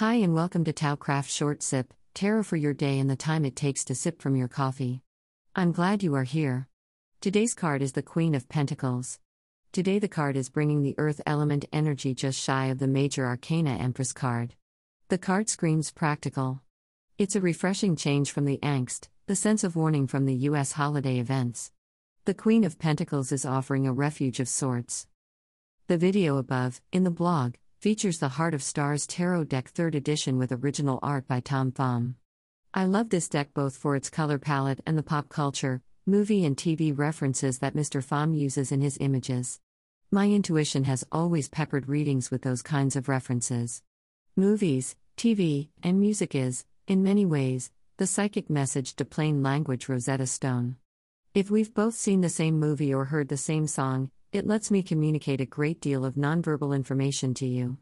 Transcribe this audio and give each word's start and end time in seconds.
Hi, 0.00 0.16
and 0.16 0.34
welcome 0.34 0.62
to 0.64 0.74
Taocraft 0.74 1.30
Short 1.30 1.62
Sip, 1.62 1.94
tarot 2.12 2.42
for 2.42 2.56
your 2.56 2.74
day 2.74 2.98
and 2.98 3.08
the 3.08 3.16
time 3.16 3.46
it 3.46 3.56
takes 3.56 3.82
to 3.86 3.94
sip 3.94 4.20
from 4.20 4.36
your 4.36 4.46
coffee. 4.46 5.00
I'm 5.54 5.72
glad 5.72 6.02
you 6.02 6.14
are 6.16 6.24
here. 6.24 6.68
Today's 7.22 7.54
card 7.54 7.80
is 7.80 7.92
the 7.92 8.02
Queen 8.02 8.34
of 8.34 8.46
Pentacles. 8.46 9.18
Today, 9.72 9.98
the 9.98 10.06
card 10.06 10.36
is 10.36 10.50
bringing 10.50 10.82
the 10.82 10.94
earth 10.98 11.22
element 11.24 11.64
energy 11.72 12.12
just 12.12 12.38
shy 12.38 12.66
of 12.66 12.78
the 12.78 12.86
major 12.86 13.24
arcana 13.24 13.70
Empress 13.70 14.12
card. 14.12 14.54
The 15.08 15.16
card 15.16 15.48
screams 15.48 15.90
practical. 15.92 16.60
It's 17.16 17.34
a 17.34 17.40
refreshing 17.40 17.96
change 17.96 18.30
from 18.30 18.44
the 18.44 18.58
angst, 18.58 19.08
the 19.26 19.34
sense 19.34 19.64
of 19.64 19.76
warning 19.76 20.08
from 20.08 20.26
the 20.26 20.34
U.S. 20.50 20.72
holiday 20.72 21.18
events. 21.18 21.72
The 22.26 22.34
Queen 22.34 22.64
of 22.64 22.78
Pentacles 22.78 23.32
is 23.32 23.46
offering 23.46 23.86
a 23.86 23.94
refuge 23.94 24.40
of 24.40 24.48
sorts. 24.50 25.06
The 25.86 25.96
video 25.96 26.36
above, 26.36 26.82
in 26.92 27.04
the 27.04 27.10
blog, 27.10 27.54
features 27.78 28.18
the 28.18 28.28
Heart 28.28 28.54
of 28.54 28.62
Stars 28.62 29.06
Tarot 29.06 29.44
Deck 29.44 29.70
3rd 29.72 29.96
edition 29.96 30.38
with 30.38 30.50
original 30.50 30.98
art 31.02 31.28
by 31.28 31.40
Tom 31.40 31.72
Pham. 31.72 32.14
I 32.72 32.84
love 32.84 33.10
this 33.10 33.28
deck 33.28 33.52
both 33.52 33.76
for 33.76 33.94
its 33.94 34.08
color 34.08 34.38
palette 34.38 34.80
and 34.86 34.96
the 34.96 35.02
pop 35.02 35.28
culture, 35.28 35.82
movie 36.06 36.44
and 36.46 36.56
TV 36.56 36.96
references 36.96 37.58
that 37.58 37.74
Mr. 37.74 38.02
Pham 38.02 38.36
uses 38.36 38.72
in 38.72 38.80
his 38.80 38.96
images. 38.98 39.60
My 40.10 40.26
intuition 40.26 40.84
has 40.84 41.04
always 41.12 41.50
peppered 41.50 41.86
readings 41.86 42.30
with 42.30 42.42
those 42.42 42.62
kinds 42.62 42.96
of 42.96 43.10
references. 43.10 43.82
Movies, 44.36 44.96
TV, 45.18 45.68
and 45.82 46.00
music 46.00 46.34
is, 46.34 46.64
in 46.86 47.02
many 47.02 47.26
ways, 47.26 47.70
the 47.98 48.06
psychic 48.06 48.48
message 48.48 48.96
to 48.96 49.04
plain 49.04 49.42
language 49.42 49.88
Rosetta 49.88 50.26
Stone. 50.26 50.76
If 51.34 51.50
we've 51.50 51.74
both 51.74 51.94
seen 51.94 52.22
the 52.22 52.30
same 52.30 52.58
movie 52.58 52.94
or 52.94 53.06
heard 53.06 53.28
the 53.28 53.36
same 53.36 53.66
song, 53.66 54.10
it 54.32 54.46
lets 54.46 54.70
me 54.70 54.82
communicate 54.82 55.40
a 55.40 55.46
great 55.46 55.80
deal 55.80 56.04
of 56.04 56.14
nonverbal 56.14 56.74
information 56.74 57.32
to 57.34 57.46
you. 57.46 57.78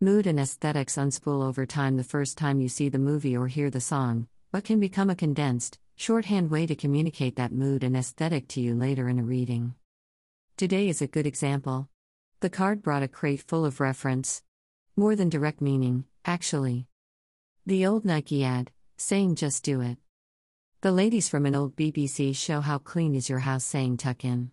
Mood 0.00 0.26
and 0.26 0.38
aesthetics 0.38 0.96
unspool 0.96 1.42
over 1.42 1.66
time 1.66 1.96
the 1.96 2.04
first 2.04 2.38
time 2.38 2.60
you 2.60 2.68
see 2.68 2.88
the 2.88 2.98
movie 2.98 3.36
or 3.36 3.48
hear 3.48 3.70
the 3.70 3.80
song, 3.80 4.28
but 4.52 4.64
can 4.64 4.78
become 4.78 5.10
a 5.10 5.16
condensed, 5.16 5.78
shorthand 5.96 6.50
way 6.50 6.66
to 6.66 6.76
communicate 6.76 7.36
that 7.36 7.52
mood 7.52 7.82
and 7.82 7.96
aesthetic 7.96 8.46
to 8.48 8.60
you 8.60 8.74
later 8.74 9.08
in 9.08 9.18
a 9.18 9.24
reading. 9.24 9.74
Today 10.56 10.88
is 10.88 11.02
a 11.02 11.06
good 11.06 11.26
example. 11.26 11.88
The 12.40 12.50
card 12.50 12.82
brought 12.82 13.02
a 13.02 13.08
crate 13.08 13.42
full 13.42 13.64
of 13.64 13.80
reference. 13.80 14.42
More 14.96 15.16
than 15.16 15.28
direct 15.28 15.60
meaning, 15.60 16.04
actually. 16.24 16.86
The 17.66 17.86
old 17.86 18.04
Nike 18.04 18.44
ad, 18.44 18.70
saying 18.96 19.34
just 19.34 19.64
do 19.64 19.80
it. 19.80 19.98
The 20.80 20.92
ladies 20.92 21.28
from 21.28 21.46
an 21.46 21.56
old 21.56 21.74
BBC 21.74 22.36
show 22.36 22.60
how 22.60 22.78
clean 22.78 23.14
is 23.16 23.28
your 23.28 23.40
house 23.40 23.64
saying 23.64 23.96
tuck 23.96 24.24
in. 24.24 24.52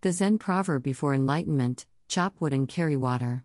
The 0.00 0.12
Zen 0.12 0.38
proverb 0.38 0.84
before 0.84 1.12
enlightenment 1.12 1.84
chop 2.06 2.36
wood 2.38 2.52
and 2.52 2.68
carry 2.68 2.96
water. 2.96 3.44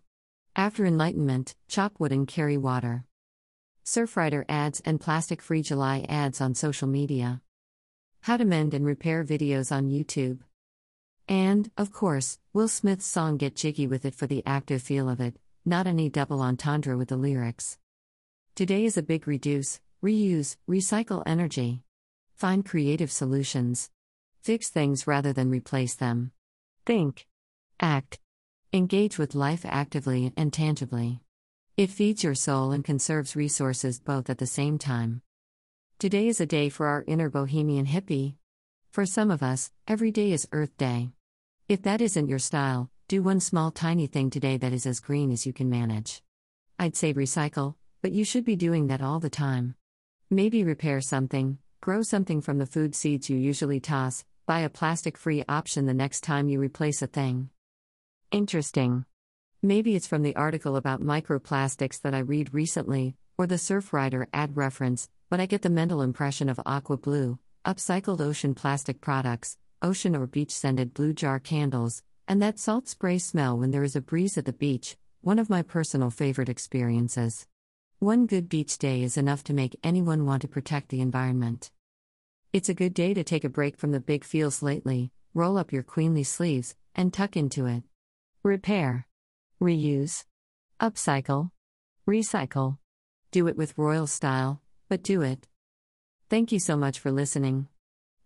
After 0.54 0.86
enlightenment, 0.86 1.56
chop 1.66 1.98
wood 1.98 2.12
and 2.12 2.28
carry 2.28 2.56
water. 2.56 3.06
Surfrider 3.84 4.44
ads 4.48 4.80
and 4.84 5.00
plastic 5.00 5.42
free 5.42 5.62
July 5.62 6.06
ads 6.08 6.40
on 6.40 6.54
social 6.54 6.86
media. 6.86 7.42
How 8.20 8.36
to 8.36 8.44
mend 8.44 8.72
and 8.72 8.86
repair 8.86 9.24
videos 9.24 9.72
on 9.72 9.90
YouTube. 9.90 10.38
And, 11.28 11.72
of 11.76 11.92
course, 11.92 12.38
Will 12.52 12.68
Smith's 12.68 13.04
song 13.04 13.36
Get 13.36 13.56
Jiggy 13.56 13.88
with 13.88 14.04
It 14.04 14.14
for 14.14 14.28
the 14.28 14.44
active 14.46 14.80
feel 14.80 15.08
of 15.08 15.20
it, 15.20 15.34
not 15.64 15.88
any 15.88 16.08
double 16.08 16.40
entendre 16.40 16.96
with 16.96 17.08
the 17.08 17.16
lyrics. 17.16 17.78
Today 18.54 18.84
is 18.84 18.96
a 18.96 19.02
big 19.02 19.26
reduce, 19.26 19.80
reuse, 20.04 20.54
recycle 20.70 21.24
energy. 21.26 21.82
Find 22.36 22.64
creative 22.64 23.10
solutions. 23.10 23.90
Fix 24.40 24.68
things 24.68 25.08
rather 25.08 25.32
than 25.32 25.50
replace 25.50 25.96
them. 25.96 26.30
Think. 26.86 27.26
Act. 27.80 28.18
Engage 28.70 29.16
with 29.16 29.34
life 29.34 29.64
actively 29.64 30.34
and 30.36 30.52
tangibly. 30.52 31.22
It 31.78 31.88
feeds 31.88 32.22
your 32.22 32.34
soul 32.34 32.72
and 32.72 32.84
conserves 32.84 33.34
resources 33.34 33.98
both 33.98 34.28
at 34.28 34.36
the 34.36 34.46
same 34.46 34.76
time. 34.76 35.22
Today 35.98 36.28
is 36.28 36.42
a 36.42 36.46
day 36.46 36.68
for 36.68 36.86
our 36.88 37.02
inner 37.06 37.30
bohemian 37.30 37.86
hippie. 37.86 38.34
For 38.90 39.06
some 39.06 39.30
of 39.30 39.42
us, 39.42 39.70
every 39.88 40.10
day 40.10 40.30
is 40.30 40.46
Earth 40.52 40.76
Day. 40.76 41.08
If 41.70 41.80
that 41.84 42.02
isn't 42.02 42.28
your 42.28 42.38
style, 42.38 42.90
do 43.08 43.22
one 43.22 43.40
small 43.40 43.70
tiny 43.70 44.06
thing 44.06 44.28
today 44.28 44.58
that 44.58 44.74
is 44.74 44.84
as 44.84 45.00
green 45.00 45.32
as 45.32 45.46
you 45.46 45.54
can 45.54 45.70
manage. 45.70 46.22
I'd 46.78 46.96
say 46.96 47.14
recycle, 47.14 47.76
but 48.02 48.12
you 48.12 48.26
should 48.26 48.44
be 48.44 48.56
doing 48.56 48.88
that 48.88 49.00
all 49.00 49.20
the 49.20 49.30
time. 49.30 49.74
Maybe 50.28 50.62
repair 50.62 51.00
something, 51.00 51.56
grow 51.80 52.02
something 52.02 52.42
from 52.42 52.58
the 52.58 52.66
food 52.66 52.94
seeds 52.94 53.30
you 53.30 53.38
usually 53.38 53.80
toss, 53.80 54.26
Buy 54.46 54.60
a 54.60 54.68
plastic 54.68 55.16
free 55.16 55.42
option 55.48 55.86
the 55.86 55.94
next 55.94 56.20
time 56.20 56.50
you 56.50 56.60
replace 56.60 57.00
a 57.00 57.06
thing. 57.06 57.48
Interesting. 58.30 59.06
Maybe 59.62 59.96
it's 59.96 60.06
from 60.06 60.20
the 60.20 60.36
article 60.36 60.76
about 60.76 61.00
microplastics 61.00 62.02
that 62.02 62.14
I 62.14 62.18
read 62.18 62.52
recently, 62.52 63.16
or 63.38 63.46
the 63.46 63.54
Surfrider 63.54 64.26
ad 64.34 64.54
reference, 64.54 65.08
but 65.30 65.40
I 65.40 65.46
get 65.46 65.62
the 65.62 65.70
mental 65.70 66.02
impression 66.02 66.50
of 66.50 66.60
aqua 66.66 66.98
blue, 66.98 67.38
upcycled 67.64 68.20
ocean 68.20 68.54
plastic 68.54 69.00
products, 69.00 69.56
ocean 69.80 70.14
or 70.14 70.26
beach 70.26 70.50
scented 70.50 70.92
blue 70.92 71.14
jar 71.14 71.40
candles, 71.40 72.02
and 72.28 72.42
that 72.42 72.58
salt 72.58 72.86
spray 72.86 73.16
smell 73.16 73.56
when 73.56 73.70
there 73.70 73.82
is 73.82 73.96
a 73.96 74.02
breeze 74.02 74.36
at 74.36 74.44
the 74.44 74.52
beach, 74.52 74.98
one 75.22 75.38
of 75.38 75.48
my 75.48 75.62
personal 75.62 76.10
favorite 76.10 76.50
experiences. 76.50 77.46
One 77.98 78.26
good 78.26 78.50
beach 78.50 78.76
day 78.76 79.02
is 79.04 79.16
enough 79.16 79.42
to 79.44 79.54
make 79.54 79.80
anyone 79.82 80.26
want 80.26 80.42
to 80.42 80.48
protect 80.48 80.90
the 80.90 81.00
environment. 81.00 81.70
It's 82.54 82.68
a 82.68 82.80
good 82.82 82.94
day 82.94 83.14
to 83.14 83.24
take 83.24 83.42
a 83.42 83.48
break 83.48 83.76
from 83.76 83.90
the 83.90 83.98
big 83.98 84.22
feels 84.22 84.62
lately, 84.62 85.10
roll 85.34 85.58
up 85.58 85.72
your 85.72 85.82
queenly 85.82 86.22
sleeves, 86.22 86.76
and 86.94 87.12
tuck 87.12 87.36
into 87.36 87.66
it. 87.66 87.82
Repair. 88.44 89.08
Reuse. 89.60 90.24
Upcycle. 90.80 91.50
Recycle. 92.06 92.78
Do 93.32 93.48
it 93.48 93.56
with 93.56 93.76
royal 93.76 94.06
style, 94.06 94.62
but 94.88 95.02
do 95.02 95.20
it. 95.20 95.48
Thank 96.30 96.52
you 96.52 96.60
so 96.60 96.76
much 96.76 97.00
for 97.00 97.10
listening. 97.10 97.66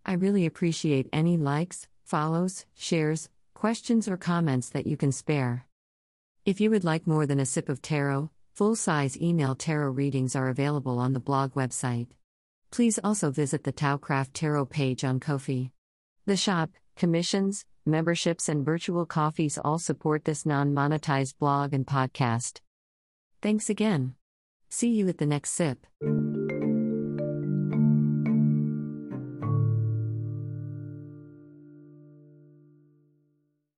I 0.05 0.13
really 0.13 0.45
appreciate 0.45 1.09
any 1.11 1.35
likes, 1.35 1.87
follows, 2.03 2.67
shares, 2.75 3.29
questions, 3.55 4.07
or 4.07 4.15
comments 4.15 4.69
that 4.69 4.85
you 4.85 4.95
can 4.95 5.11
spare. 5.11 5.65
If 6.45 6.61
you 6.61 6.69
would 6.69 6.83
like 6.83 7.07
more 7.07 7.25
than 7.25 7.39
a 7.39 7.47
sip 7.47 7.67
of 7.67 7.81
tarot, 7.81 8.29
full 8.53 8.75
size 8.75 9.19
email 9.19 9.55
tarot 9.55 9.89
readings 9.89 10.35
are 10.35 10.49
available 10.49 10.99
on 10.99 11.13
the 11.13 11.19
blog 11.19 11.55
website. 11.55 12.09
Please 12.71 12.99
also 13.03 13.31
visit 13.31 13.63
the 13.63 13.73
Taocraft 13.73 14.29
Tarot 14.33 14.65
page 14.65 15.03
on 15.03 15.19
Ko-fi. 15.19 15.71
The 16.25 16.37
shop, 16.37 16.71
commissions, 16.95 17.65
memberships, 17.85 18.47
and 18.47 18.65
virtual 18.65 19.05
coffees 19.05 19.57
all 19.57 19.79
support 19.79 20.25
this 20.25 20.45
non 20.45 20.73
monetized 20.73 21.37
blog 21.39 21.73
and 21.73 21.85
podcast. 21.85 22.59
Thanks 23.41 23.69
again. 23.69 24.15
See 24.69 24.89
you 24.89 25.07
at 25.07 25.17
the 25.17 25.25
next 25.25 25.51
sip. 25.51 25.85